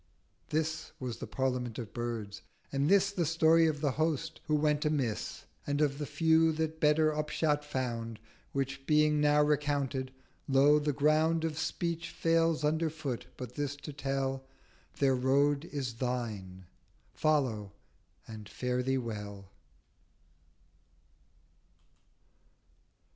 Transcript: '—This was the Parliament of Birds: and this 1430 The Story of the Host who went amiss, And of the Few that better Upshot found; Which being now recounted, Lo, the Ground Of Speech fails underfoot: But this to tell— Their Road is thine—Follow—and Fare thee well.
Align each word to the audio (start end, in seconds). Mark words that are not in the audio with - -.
'—This 0.49 0.93
was 0.99 1.17
the 1.17 1.27
Parliament 1.27 1.77
of 1.77 1.93
Birds: 1.93 2.41
and 2.71 2.89
this 2.89 3.15
1430 3.15 3.21
The 3.21 3.29
Story 3.31 3.67
of 3.67 3.81
the 3.81 3.91
Host 4.03 4.41
who 4.47 4.55
went 4.55 4.83
amiss, 4.83 5.45
And 5.67 5.79
of 5.79 5.99
the 5.99 6.07
Few 6.07 6.51
that 6.53 6.79
better 6.79 7.15
Upshot 7.15 7.63
found; 7.63 8.19
Which 8.51 8.87
being 8.87 9.21
now 9.21 9.43
recounted, 9.43 10.11
Lo, 10.47 10.79
the 10.79 10.91
Ground 10.91 11.43
Of 11.43 11.59
Speech 11.59 12.09
fails 12.09 12.63
underfoot: 12.63 13.27
But 13.37 13.53
this 13.53 13.75
to 13.75 13.93
tell— 13.93 14.43
Their 14.97 15.13
Road 15.15 15.65
is 15.65 15.93
thine—Follow—and 15.93 18.49
Fare 18.49 18.81
thee 18.81 18.97
well. 18.97 19.51